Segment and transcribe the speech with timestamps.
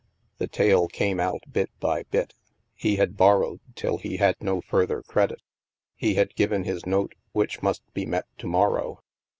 [0.39, 2.33] The tale came out bit by bit
[2.73, 5.43] He had borrowed till he had no further credit.
[5.95, 9.03] He had given his note which must be met to morrow.